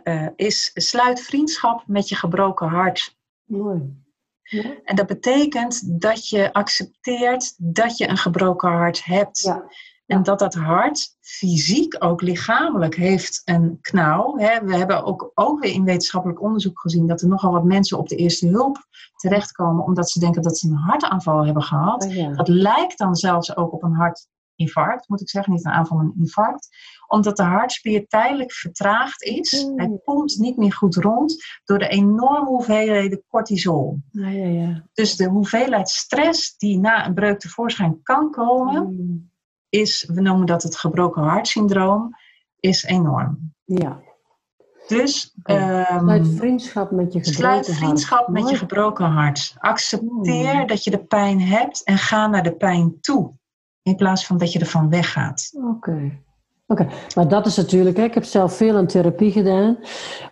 [0.04, 3.16] uh, is sluit vriendschap met je gebroken hart.
[3.44, 4.00] Mooi.
[4.42, 4.74] Ja.
[4.84, 9.42] En dat betekent dat je accepteert dat je een gebroken hart hebt.
[9.42, 9.64] Ja.
[10.12, 14.36] En dat dat hart fysiek, ook lichamelijk, heeft een knauw.
[14.36, 18.08] We hebben ook, ook weer in wetenschappelijk onderzoek gezien dat er nogal wat mensen op
[18.08, 22.04] de eerste hulp terechtkomen omdat ze denken dat ze een hartaanval hebben gehad.
[22.04, 22.32] Oh ja.
[22.32, 26.06] Dat lijkt dan zelfs ook op een hartinfarct, moet ik zeggen, niet een aanval, maar
[26.06, 26.68] een infarct.
[27.06, 29.64] Omdat de hartspier tijdelijk vertraagd is.
[29.64, 29.78] Mm.
[29.78, 33.98] Hij pompt niet meer goed rond door de enorme hoeveelheden cortisol.
[34.10, 34.86] Ja, ja, ja.
[34.92, 39.30] Dus de hoeveelheid stress die na een breuk tevoorschijn kan komen, Mm.
[39.80, 42.16] Is, we noemen dat het gebroken hartsyndroom,
[42.60, 43.52] is enorm.
[43.64, 44.00] Ja.
[44.86, 47.78] Dus ehm, Sluit vriendschap met je gebroken sluit hart.
[47.78, 49.54] vriendschap met je gebroken hart.
[49.58, 50.66] Accepteer Hmm.
[50.66, 53.32] dat je de pijn hebt en ga naar de pijn toe.
[53.82, 55.50] In plaats van dat je ervan weggaat.
[55.70, 56.20] Oké.
[56.72, 59.78] Oké, maar dat is natuurlijk, hè, ik heb zelf veel aan therapie gedaan,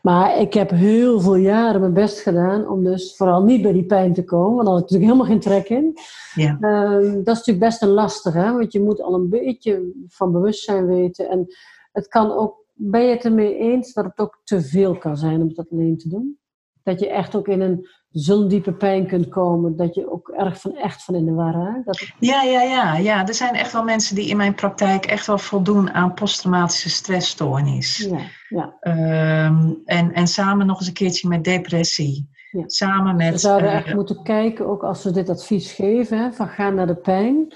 [0.03, 3.85] maar ik heb heel veel jaren mijn best gedaan om dus vooral niet bij die
[3.85, 5.98] pijn te komen, want daar had ik natuurlijk helemaal geen trek in.
[6.35, 6.59] Ja.
[6.61, 10.33] Ehm, dat is natuurlijk best een lastig, hè, want je moet al een beetje van
[10.33, 11.46] bewustzijn weten en
[11.92, 15.40] het kan ook, ben je het ermee eens dat het ook te veel kan zijn
[15.40, 16.38] om dat alleen te doen?
[16.90, 20.61] Dat je echt ook in een zo'n diepe pijn kunt komen, dat je ook erg
[20.61, 21.87] van, echt van in de war raakt?
[21.87, 23.26] Dat Ja, ja, ja, ja.
[23.26, 27.96] Er zijn echt wel mensen die in mijn praktijk echt wel voldoen aan posttraumatische stressstoornis.
[27.96, 28.76] ja, ja.
[28.81, 32.29] Ehm, en, en samen nog eens een keertje met depressie.
[32.50, 32.62] Ja.
[32.66, 33.40] Samen We met.
[33.40, 36.87] zouden eh, echt moeten kijken, ook als we dit advies geven, hè, van ga naar
[36.87, 37.55] de pijn,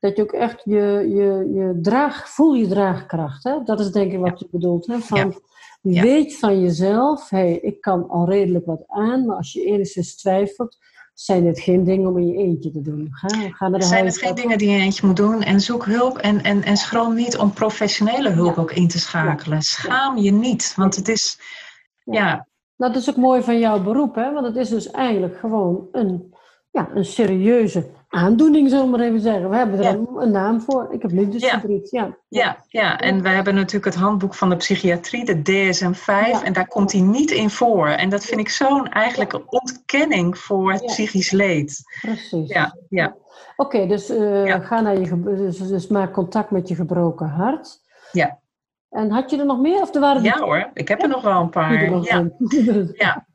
[0.00, 3.44] dat je ook echt je, je, je draag, voel je draagkracht.
[3.44, 3.62] Hè?
[3.64, 4.86] Dat is denk ik wat je bedoelt.
[4.86, 4.98] Hè?
[4.98, 5.40] Van.
[5.80, 6.02] Ja.
[6.02, 10.76] Weet van jezelf, hey, ik kan al redelijk wat aan, maar als je enigszins twijfelt,
[11.14, 13.08] zijn dit geen dingen om in je eentje te doen.
[13.10, 15.84] Ga, ga naar de zijn het geen dingen die je eentje moet doen en zoek
[15.84, 18.62] hulp en, en, en schroom niet om professionele hulp Ja.
[18.62, 19.62] ook in te schakelen.
[19.62, 21.40] Schaam je niet, want het is,
[22.04, 24.32] ja, Nou, dat is ook mooi van jouw beroep, hè?
[24.32, 26.34] want het is dus eigenlijk gewoon een,
[26.70, 29.50] ja, een serieuze aandoening, zullen we maar even zeggen.
[29.50, 29.98] We hebben er Ja.
[30.16, 30.88] een, naam voor.
[30.90, 31.90] Ik heb liefdesverdriet.
[31.90, 32.16] Ja.
[32.28, 32.98] ja, ja.
[33.00, 36.42] En we hebben natuurlijk het handboek van de psychiatrie, de DSM-5, Ja.
[36.44, 37.88] en daar komt hij niet in voor.
[37.88, 40.86] En dat vind ik zo'n eigenlijk ontkenning voor het Ja.
[40.86, 41.82] psychisch leed.
[42.00, 42.48] Precies.
[42.48, 43.16] Ja, ja,
[43.56, 44.60] Oké, dus, eh, Ja.
[44.60, 47.80] ga naar je, dus, dus maak contact met je gebroken hart.
[48.12, 48.38] Ja.
[48.90, 49.80] En had je er nog meer?
[49.80, 52.02] Of er waren ja hoor, ik heb er nog wel een paar.
[52.02, 52.30] Ja.
[52.92, 53.26] Ja.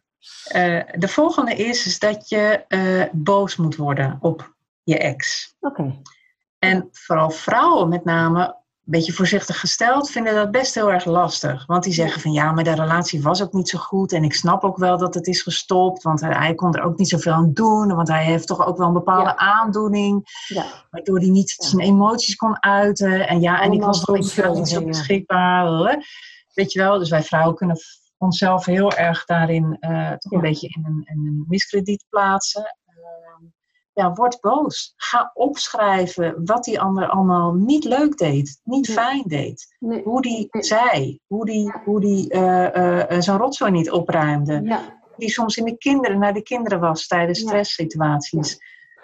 [0.47, 4.53] Eh, de volgende is, is dat je eh, boos moet worden op
[4.84, 5.54] je ex.
[5.60, 6.02] Oké.
[6.60, 8.46] En vooral vrouwen met name,
[8.86, 11.65] een beetje voorzichtig gesteld, vinden dat best heel erg lastig.
[11.65, 14.12] Want die zeggen van ja, maar de relatie was ook niet zo goed.
[14.13, 17.10] En ik snap ook wel dat het is gestopt, want hij, kon er ook niet
[17.10, 17.96] zoveel aan doen.
[17.96, 19.36] Want hij heeft toch ook wel een bepaalde Ja.
[19.38, 20.65] aandoening, Ja.
[20.89, 21.67] waardoor hij niet Ja.
[21.67, 23.28] zijn emoties kon uiten.
[23.28, 25.98] En ja, en ik was toch niet zo beschikbaar.
[26.54, 27.78] Weet je wel, dus wij vrouwen kunnen
[28.17, 32.78] onszelf heel erg daarin eh, toch een beetje in een, in een miskrediet plaatsen.
[33.93, 34.93] Ja, word boos.
[34.95, 39.75] Ga opschrijven wat die ander allemaal niet leuk deed, niet fijn deed.
[39.80, 40.04] Nee.
[40.04, 40.63] Hoe die Nee.
[40.63, 44.62] zei, hoe die, hoe die eh, eh, zijn rotzooi niet opruimde.
[44.63, 44.99] Ja.
[45.17, 47.47] Die soms in de kinderen, naar de kinderen was tijdens Ja.
[47.47, 48.58] stresssituaties.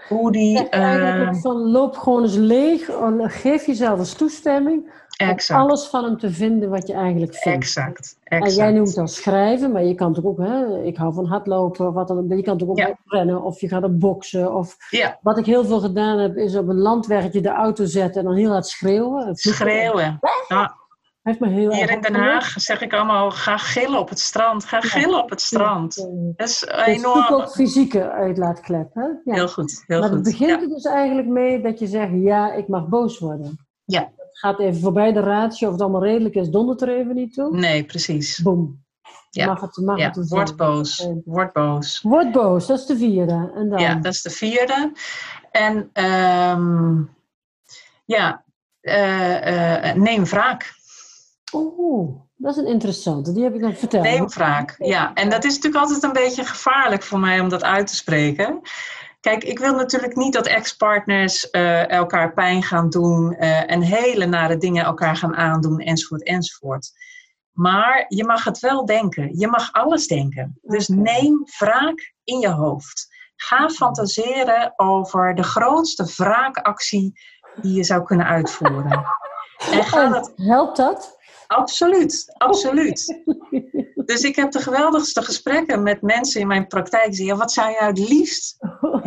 [0.07, 0.69] hoe die...
[0.69, 4.91] Eh, van loop gewoon eens leeg, en geef jezelf eens toestemming
[5.23, 7.57] om exact, alles van hem te vinden wat je eigenlijk vindt.
[7.57, 8.55] exact, En exact.
[8.55, 12.07] jij noemt dat schrijven, maar je kan toch ook, hè, ik hou van hardlopen, wat
[12.07, 12.97] dan, je kan toch ook Ja.
[13.05, 14.53] rennen of je gaat op boksen.
[14.53, 18.21] Of, Ja, wat ik heel veel gedaan heb, is op een landwerkje de auto zetten
[18.21, 19.27] en dan heel hard schreeuwen.
[19.27, 20.19] En schreeuwen.
[20.47, 20.75] Ja,
[21.21, 22.15] Heeft me heel hier in Den.
[22.15, 25.95] Haag zeg ik allemaal, ga gillen op het strand, ga gillen op het strand.
[26.35, 27.33] Dat is Het enorm.
[27.33, 28.89] ook fysieke uitlaatklep.
[28.93, 29.01] Hè?
[29.01, 29.33] Ja.
[29.33, 30.23] Heel goed, heel maar het goed.
[30.23, 30.61] begint Ja.
[30.61, 33.59] er dus eigenlijk mee dat je zegt, ja, ik mag boos worden.
[33.85, 34.09] Ja.
[34.37, 37.57] Gaat even voorbij de ratio, of het allemaal redelijk is, dondert er even niet toe.
[37.57, 38.39] Nee, precies.
[38.39, 38.85] Boom.
[39.29, 39.45] Ja.
[39.45, 42.01] Mag het, mag Ja, het word boos, word boos.
[42.01, 43.51] Word boos, dat is de vierde.
[43.55, 43.79] En dan?
[43.79, 44.91] Ja, dat is de vierde.
[45.51, 47.01] En ehm,
[48.05, 48.43] ja,
[48.79, 50.73] eh, eh, neem wraak.
[51.53, 53.33] Oeh, dat is een interessante.
[53.33, 54.03] Die heb ik nog verteld.
[54.03, 55.13] Neem wraak, ja.
[55.13, 58.61] En dat is natuurlijk altijd een beetje gevaarlijk voor mij om dat uit te spreken.
[59.19, 64.25] Kijk, ik wil natuurlijk niet dat ex-partners eh, elkaar pijn gaan doen eh, en hele
[64.25, 66.91] nare dingen elkaar gaan aandoen, enzovoort, enzovoort.
[67.51, 69.37] Maar je mag het wel denken.
[69.37, 70.59] Je mag alles denken.
[70.61, 73.07] Dus neem wraak in je hoofd.
[73.35, 77.19] Ga fantaseren over de grootste wraakactie
[77.61, 79.05] die je zou kunnen uitvoeren.
[79.71, 81.17] En ga En dat helpt dat?
[81.47, 83.21] Absoluut, absoluut.
[84.05, 87.05] Dus ik heb de geweldigste gesprekken met mensen in mijn praktijk.
[87.05, 88.57] Die zeggen, wat zou je het liefst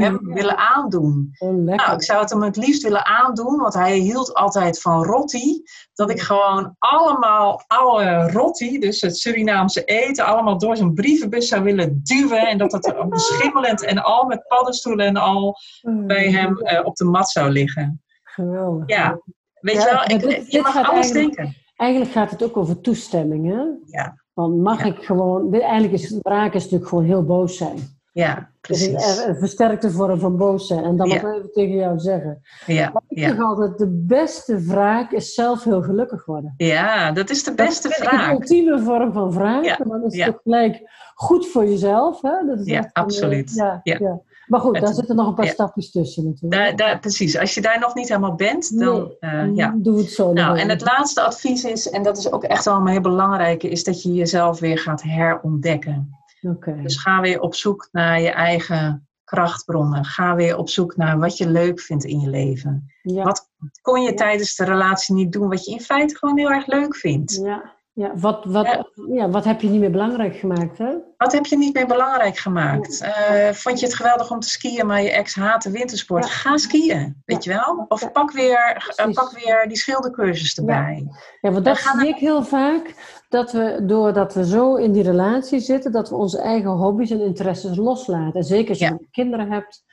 [0.01, 1.31] hem willen aandoen?
[1.39, 1.55] Oh.
[1.65, 5.63] Nou, ik zou het hem het liefst willen aandoen, want hij hield altijd van rotti.
[5.95, 11.63] Dat ik gewoon allemaal oude rotti, dus het Surinaamse eten, allemaal door zijn brievenbus zou
[11.63, 12.49] willen duwen.
[12.49, 15.57] En dat het schimmelend en al met paddenstoelen en al
[16.07, 18.03] bij hem eh, op de mat zou liggen.
[18.23, 18.89] Geweldig.
[18.89, 19.21] Ja,
[19.61, 21.55] weet Ja, je wel, ik, dit- je dit mag alles eigenlijk- denken.
[21.77, 23.63] Eigenlijk gaat het ook over toestemming, hè?
[23.99, 24.85] Ja, Van mag Ja.
[24.85, 25.53] ik gewoon...
[25.55, 27.79] Eigenlijk is wraak is natuurlijk gewoon heel boos zijn.
[28.21, 29.19] Ja, precies.
[29.19, 30.85] een, een versterkte vorm van boos zijn.
[30.85, 31.23] En dan Ja.
[31.23, 32.41] nog even tegen jou zeggen.
[32.67, 33.29] Ja, Ik ja.
[33.29, 36.55] zeg altijd, de beste wraak is zelf heel gelukkig worden.
[36.57, 38.27] ja, dat is de beste Dat ik vraag.
[38.29, 39.65] Een ultieme vorm van wraak.
[39.65, 40.83] Ja, En dan is het ook gelijk
[41.15, 42.23] goed voor jezelf.
[42.23, 42.47] Hè?
[42.47, 43.59] Dat is Ja, een, absoluut.
[43.61, 44.21] eh, Ja.
[44.47, 46.53] Maar goed, Het- daar zitten nog een paar stapjes tussen natuurlijk.
[46.63, 49.75] Daar, daar, precies, als je daar nog niet helemaal bent, dan eh, ja.
[49.77, 50.33] Doe het zo.
[50.33, 53.69] Nou, en het laatste advies is, en dat is ook echt wel een heel belangrijke,
[53.69, 56.19] is dat je jezelf weer gaat herontdekken.
[56.83, 60.05] Dus ga weer op zoek naar je eigen krachtbronnen.
[60.05, 62.92] Ga weer op zoek naar wat je leuk vindt in je leven.
[63.03, 63.22] Ja.
[63.22, 63.50] Wat
[63.83, 64.16] kon je Ja.
[64.16, 67.35] tijdens de relatie niet doen wat je in feite gewoon heel erg leuk vindt?
[67.35, 68.13] Ja, ja.
[68.15, 68.85] Wat, wat, Ja.
[69.09, 69.29] ja.
[69.29, 70.95] wat heb je niet meer belangrijk gemaakt, hè?
[71.17, 73.01] Wat heb je niet meer belangrijk gemaakt?
[73.01, 76.25] Eh, vond je het geweldig om te skiën, maar je ex haatte wintersport?
[76.25, 76.31] Ja.
[76.31, 77.85] Ga skiën, weet je wel?
[77.89, 81.07] Of pak weer, eh, pak weer die schildercursus erbij.
[81.41, 82.95] Ja, want dat zie ik heel vaak.
[83.29, 87.21] Dat we, doordat we zo in die relatie zitten, dat we onze eigen hobby's en
[87.21, 88.41] interesses loslaten.
[88.41, 89.85] En zeker als je kinderen hebt.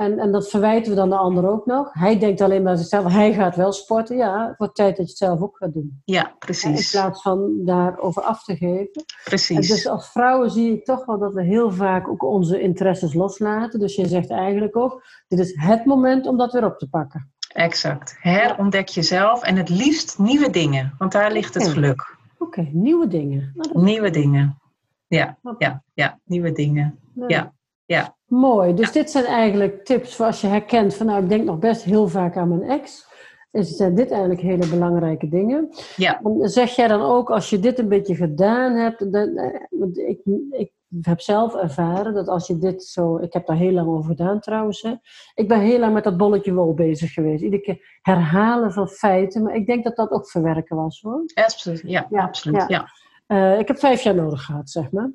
[0.00, 1.92] En, en dat verwijten we dan de ander ook nog.
[1.92, 3.12] Hij denkt alleen maar aan zichzelf.
[3.12, 4.16] Hij gaat wel sporten.
[4.16, 6.02] Ja, het wordt tijd dat je het zelf ook gaat doen.
[6.04, 6.90] Ja, In precies.
[6.90, 8.90] plaats van daarover af te geven.
[8.94, 9.68] En Precies.
[9.68, 13.80] dus als vrouwen zie ik toch wel dat we heel vaak ook onze interesses loslaten.
[13.80, 17.32] Dus je zegt eigenlijk ook, dit is het moment om dat weer op te pakken.
[17.52, 18.16] Exact.
[18.20, 21.72] Herontdek jezelf en het liefst nieuwe dingen, want daar ligt het Oké.
[21.72, 22.16] geluk.
[22.38, 23.52] Oké, nieuwe dingen.
[23.54, 24.58] Nou, Nieuwe dingen.
[25.06, 26.98] Ja, ja, ja, nieuwe dingen.
[27.14, 27.30] leuk.
[27.30, 27.52] Ja,
[27.94, 28.16] ja.
[28.26, 28.74] Mooi.
[28.74, 31.82] Dus dit zijn eigenlijk tips voor als je herkent van nou, ik denk nog best
[31.82, 33.08] heel vaak aan mijn ex.
[33.52, 35.68] Zijn dit eigenlijk hele belangrijke dingen.
[35.96, 36.20] Ja.
[36.22, 40.20] En zeg jij dan ook, als je dit een beetje gedaan hebt, dan, eh, ik,
[40.50, 44.10] ik heb zelf ervaren dat als je dit zo, ik heb daar heel lang over
[44.10, 44.94] gedaan trouwens, hè.
[45.34, 47.42] ik ben heel lang met dat bolletje wol bezig geweest.
[47.42, 51.22] Iedere keer herhalen van feiten, maar ik denk dat dat ook verwerken was hoor.
[51.34, 51.82] Absoluut.
[51.84, 52.64] Ja, Ja, absoluut.
[52.66, 52.66] ja.
[52.68, 52.88] Ja.
[53.26, 55.10] Eh, ik heb vijf jaar nodig gehad, zeg maar.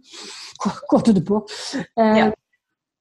[0.85, 1.89] Kort in de bocht.
[1.93, 2.33] En, Ja.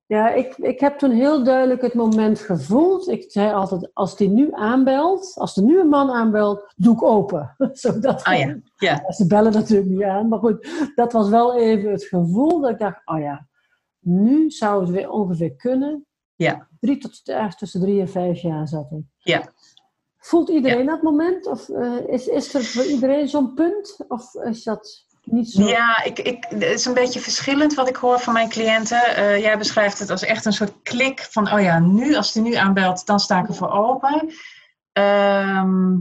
[0.06, 3.08] Ja, ik, ik heb toen heel duidelijk het moment gevoeld.
[3.08, 7.02] Ik zei altijd, als die nu aanbelt, als er nu een man aanbelt, doe ik
[7.02, 7.54] open.
[7.72, 9.12] Zodat Ah ja, ja.
[9.12, 12.78] Ze bellen natuurlijk niet aan, maar goed, dat was wel even het gevoel dat ik
[12.78, 13.46] dacht, oh ja,
[14.00, 16.06] nu zou het weer ongeveer kunnen.
[16.34, 16.68] Ja.
[16.80, 19.04] Drie tot ergens tussen drie en vijf jaar zat ik.
[19.18, 19.52] Ja.
[20.18, 21.46] Voelt iedereen dat moment?
[21.46, 24.04] Of eh, is, is er voor iedereen zo'n punt?
[24.08, 25.62] Of is dat niet zo?
[25.62, 29.16] Ja, ik, ik, het is een beetje verschillend wat ik hoor van mijn cliënten.
[29.16, 32.42] Eh, jij beschrijft het als echt een soort klik van, oh ja, nu, als die
[32.42, 34.32] nu aanbelt, dan sta ik ervoor open.
[34.92, 35.96] Ehm,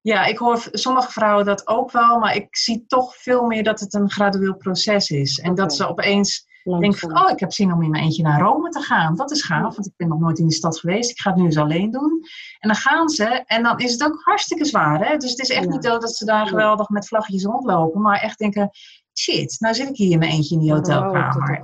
[0.00, 3.80] ja, ik hoor sommige vrouwen dat ook wel, maar ik zie toch veel meer dat
[3.80, 5.38] het een gradueel proces is.
[5.38, 7.10] En dat ze opeens Langzaam.
[7.10, 9.14] van, oh, ik heb zin om in mijn eentje naar Rome te gaan.
[9.16, 11.10] Dat is gaaf, want ik ben nog nooit in die stad geweest.
[11.10, 12.22] Ik ga het nu eens alleen doen.
[12.58, 15.06] En dan gaan ze en dan is het ook hartstikke zwaar.
[15.08, 15.16] Hè?
[15.16, 15.70] Dus het is echt Ja.
[15.70, 18.70] niet zo dat ze daar geweldig met vlaggetjes rondlopen, maar echt denken,
[19.18, 21.62] shit, nou zit ik hier in mijn eentje in die hotelkamer.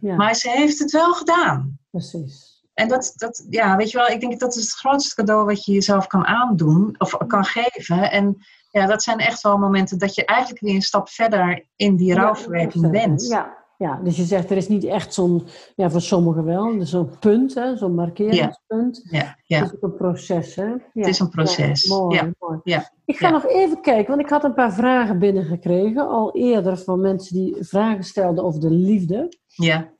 [0.00, 1.78] Ja, Maar ze heeft het wel gedaan.
[1.90, 2.54] precies.
[2.74, 5.64] En dat, dat, ja, weet je wel, ik denk dat is het grootste cadeau wat
[5.64, 8.10] je jezelf kan aandoen of kan geven.
[8.10, 8.36] En
[8.70, 12.14] ja, dat zijn echt wel momenten dat je eigenlijk weer een stap verder in die
[12.14, 13.26] rouwverwerking bent.
[13.26, 16.90] Ja, ja, dus je zegt er is niet echt zo'n, ja, voor sommigen wel, dus
[16.90, 19.06] zo'n punt, hè, zo'n markeringspunt.
[19.10, 19.58] Ja, ja.
[19.58, 20.66] Het is ook een proces, hè?
[20.66, 20.78] Ja.
[20.92, 21.82] Het is een proces.
[21.82, 22.30] Ja, mooi, ja.
[22.38, 22.60] mooi.
[22.64, 22.90] Ja.
[23.04, 27.00] Ik ga nog even kijken, want ik had een paar vragen binnengekregen, al eerder van
[27.00, 29.32] mensen die vragen stelden over de liefde.
[29.46, 29.90] Ja,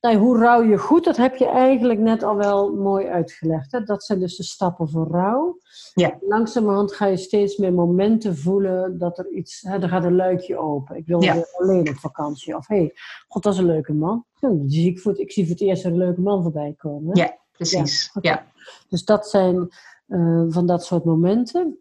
[0.00, 3.72] nou, hoe rouw je goed, dat heb je eigenlijk net al wel mooi uitgelegd.
[3.72, 3.82] Hè?
[3.82, 5.58] Dat zijn dus de stappen voor rouw.
[5.94, 6.18] Ja.
[6.20, 10.56] Langzamerhand ga je steeds meer momenten voelen dat er iets, hè, er gaat een luikje
[10.58, 10.96] open.
[10.96, 11.34] Ik wil Ja.
[11.34, 12.56] weer alleen op vakantie.
[12.56, 12.92] Of hé, hey,
[13.28, 14.24] god, dat is een leuke man.
[14.32, 17.18] Hm, zie ik, voor, het- ik zie voor het eerst een leuke man voorbij komen.
[17.18, 17.22] Hè?
[17.24, 17.36] Ja.
[17.52, 18.10] precies.
[18.20, 18.46] Ja.
[18.88, 19.68] Dus dat zijn
[20.06, 21.78] eh, van dat soort momenten.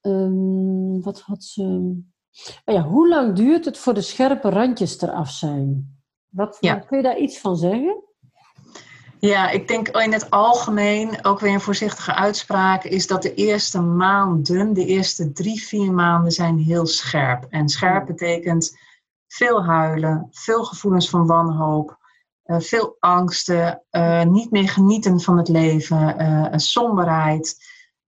[0.00, 1.62] Ehm, wat had ze?
[2.64, 5.95] Oh ja, hoe lang duurt het voor de scherpe randjes eraf zijn?
[6.36, 6.74] Wat, Ja.
[6.74, 8.02] Kun je daar iets van zeggen?
[9.18, 13.80] Ja, ik denk in het algemeen, ook weer een voorzichtige uitspraak, is dat de eerste
[13.80, 17.46] maanden, de eerste drie, vier maanden zijn heel scherp.
[17.50, 18.78] En scherp betekent
[19.26, 21.98] veel huilen, veel gevoelens van wanhoop,
[22.42, 27.56] eh, veel angsten, eh, niet meer genieten van het leven, eh, somberheid,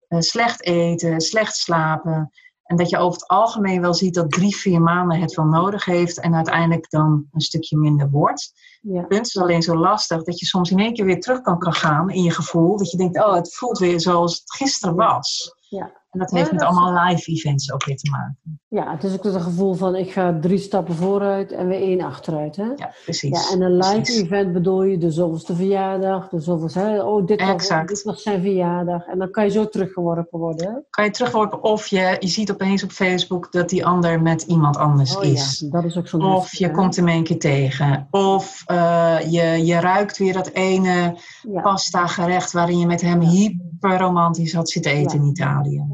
[0.09, 2.31] slecht eten, slecht slapen.
[2.69, 5.85] En dat je over het algemeen wel ziet dat drie, vier maanden het wel nodig
[5.85, 8.53] heeft en uiteindelijk dan een stukje minder wordt.
[8.83, 8.99] Ja.
[8.99, 11.59] Het punt is alleen zo lastig dat je soms in één keer weer terug kan,
[11.59, 12.77] kan gaan in je gevoel.
[12.77, 15.55] Dat je denkt, oh, het voelt weer zoals het gisteren was.
[15.69, 15.93] Ja.
[16.11, 18.61] En dat Ja, heeft met dat allemaal live events ook weer te maken.
[18.69, 22.01] ja, het is ook het gevoel van ik ga drie stappen vooruit en weer één
[22.01, 22.57] achteruit.
[22.57, 22.65] Hè?
[22.77, 23.49] Ja, precies.
[23.49, 24.21] Ja, en een live Precies.
[24.23, 28.41] event bedoel je de zoveelste verjaardag, de zoveelste, hè, oh, dit was, dit was zijn
[28.43, 29.07] verjaardag.
[29.07, 30.67] En dan kan je zo teruggeworpen worden.
[30.67, 30.73] Hè?
[30.91, 34.77] Kan je terugworpen of je, je ziet opeens op Facebook dat die ander met iemand
[34.77, 35.61] anders Oh is.
[35.61, 36.71] ja, dat is ook zo'n Of je hè?
[36.73, 38.07] komt hem een keer tegen.
[38.11, 41.17] Of eh, je, je ruikt weer dat ene
[41.53, 41.61] ja.
[41.61, 45.85] pasta gerecht waarin je met hem hyper romantisch had zitten eten in Italië.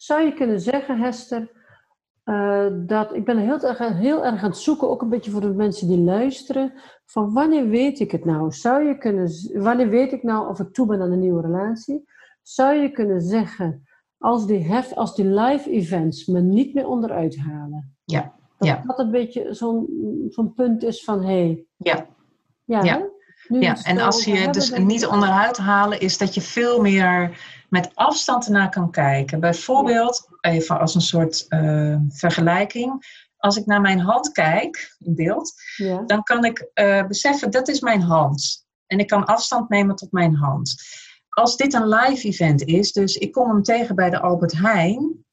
[0.00, 1.50] Zou je kunnen zeggen, Hester,
[2.24, 5.40] eh, dat ik ben heel erg, heel erg aan het zoeken, ook een beetje voor
[5.40, 6.72] de mensen die luisteren,
[7.04, 8.52] van wanneer weet ik het nou?
[8.52, 12.04] Zou je kunnen, wanneer weet ik nou of ik toe ben aan een nieuwe relatie?
[12.42, 17.36] Zou je kunnen zeggen, als die, hef, als die live events me niet meer onderuit
[17.36, 18.82] halen, Ja, dat ja.
[18.86, 19.86] dat een beetje zo'n
[20.28, 22.06] zo'n punt is van, hé, hey, Ja,
[22.64, 23.08] ja, Ja.
[23.48, 27.38] Nu het en als je hebben, dus niet onderuit halen, is dat je veel meer
[27.70, 29.40] met afstand ernaar kan kijken.
[29.40, 33.18] Bijvoorbeeld, even als een soort eh, vergelijking.
[33.36, 37.68] Als ik naar mijn hand kijk, in beeld, Ja, dan kan ik eh, beseffen, dat
[37.68, 38.66] is mijn hand.
[38.86, 40.74] En ik kan afstand nemen tot mijn hand.
[41.28, 45.24] Als dit een live event is, dus ik kom hem tegen bij de Albert Heijn.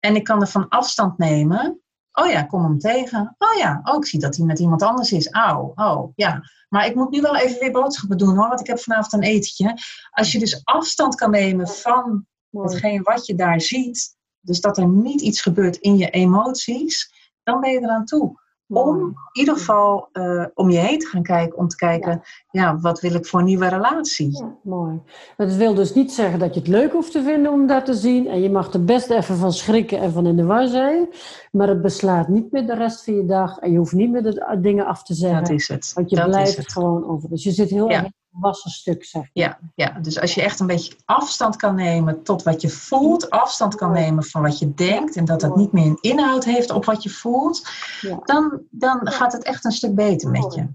[0.00, 1.80] En ik kan er van afstand nemen.
[2.12, 3.34] Oh ja, kom hem tegen.
[3.38, 5.30] Oh ja, oh, ik zie dat hij met iemand anders is.
[5.30, 6.42] Auw, oh ja.
[6.68, 9.28] Maar ik moet nu wel even weer boodschappen doen hoor, want ik heb vanavond een
[9.28, 9.78] etentje.
[10.10, 14.88] Als je dus afstand kan nemen van hetgeen wat je daar ziet, dus dat er
[14.88, 18.38] niet iets gebeurt in je emoties, dan ben je eraan toe.
[18.72, 22.78] Om in ieder geval eh, om je heen te gaan kijken, om te kijken, ja.
[22.78, 24.38] wat wil ik voor een nieuwe relatie?
[24.38, 25.00] Ja, mooi.
[25.36, 27.94] Dat wil dus niet zeggen dat je het leuk hoeft te vinden om dat te
[27.94, 28.28] zien.
[28.28, 31.08] En je mag er best even van schrikken en van in de war zijn.
[31.52, 33.58] Maar het beslaat niet meer de rest van je dag.
[33.58, 35.40] En je hoeft niet meer de dingen af te zeggen.
[35.44, 35.92] Dat is het.
[35.94, 36.72] want je dat blijft het.
[36.72, 37.28] gewoon over.
[37.28, 38.02] Dus je zit heel Ja.
[38.02, 39.40] erg wassen stuk, zeg je.
[39.40, 43.30] Ja, ja, dus als je echt een beetje afstand kan nemen tot wat je voelt,
[43.30, 46.70] afstand kan nemen van wat je denkt en dat dat niet meer een inhoud heeft
[46.70, 47.68] op wat je voelt,
[48.00, 48.20] Ja.
[48.24, 50.68] dan, dan gaat het echt een stuk beter met je.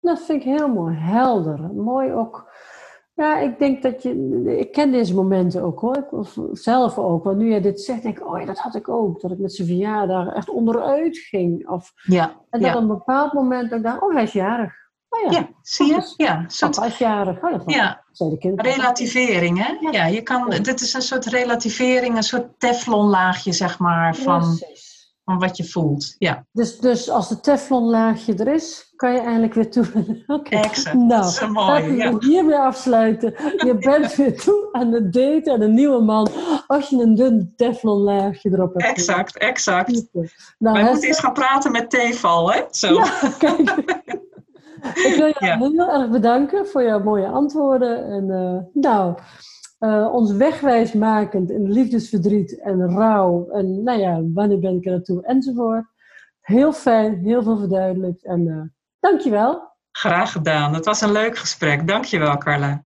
[0.00, 0.96] Dat vind ik heel mooi.
[0.96, 1.60] Helder.
[1.74, 2.50] Mooi ook.
[3.14, 4.42] Ja, ik denk dat je...
[4.58, 5.96] Ik ken deze momenten ook hoor.
[5.96, 7.24] Ik, zelf ook.
[7.24, 8.26] Want nu jij dit zegt, denk ik...
[8.28, 9.20] Oh ja, dat had ik ook.
[9.20, 11.68] Dat ik met zijn verjaardag echt onderuit ging.
[11.68, 12.74] Of, Ja, en dat ja.
[12.74, 14.02] op een bepaald moment dat ik dacht...
[14.02, 14.74] Oh, hij is jarig.
[15.08, 16.12] Oh ja, ja zie je?
[16.16, 17.42] Ja, soort, jarig.
[17.42, 18.04] Oh, ja,
[18.56, 19.88] relativering, hè?
[19.90, 25.14] Ja, je kan, dit is een soort relativering, een soort teflonlaagje, zeg maar, van, Precies.
[25.24, 26.14] van wat je voelt.
[26.18, 29.86] Ja, Dus, dus als de teflonlaagje er is, kan je eindelijk weer toe.
[30.26, 30.56] Oké.
[30.56, 30.96] exact.
[30.96, 31.96] Nou, dat is een mooie.
[31.96, 32.16] Ja.
[32.18, 33.34] hiermee afsluiten.
[33.56, 36.28] Je bent weer toe aan het daten en een nieuwe man.
[36.66, 38.96] Als je een dun teflonlaagje erop hebt.
[38.96, 40.08] Exact, exact.
[40.58, 42.62] Nou, Wij moeten eens gaan praten met Teval, hè?
[42.70, 42.94] Zo.
[42.94, 43.74] Ja, kijk.
[44.82, 45.58] Ik wil je Ja.
[45.58, 48.04] heel erg bedanken voor jouw mooie antwoorden.
[48.04, 49.14] En eh, nou,
[49.78, 53.48] eh, ons wegwijsmakend in liefdesverdriet en rouw.
[53.50, 55.84] En nou ja, wanneer ben ik er naartoe enzovoort.
[56.40, 58.24] Heel fijn, heel veel verduidelijkt.
[58.24, 58.60] En eh
[59.00, 59.66] dankjewel.
[59.92, 60.74] Graag gedaan.
[60.74, 61.86] Het was een leuk gesprek.
[61.86, 62.84] Dankjewel, Carla.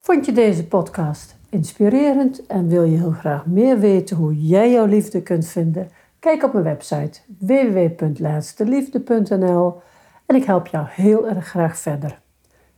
[0.00, 4.86] Vond je deze podcast inspirerend en wil je heel graag meer weten hoe jij jouw
[4.86, 5.90] liefde kunt vinden?
[6.18, 9.80] Kijk op mijn website www.laatsteliefde.nl
[10.26, 12.18] en ik help jou heel erg graag verder.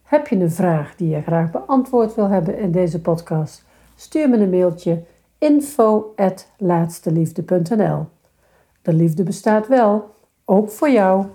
[0.02, 3.64] Heb je een vraag die je graag beantwoord wil hebben in deze podcast?
[3.96, 5.02] Stuur me een mailtje
[5.38, 8.06] info@laatsteliefde.nl.
[8.82, 11.26] De liefde bestaat wel, ook voor jou.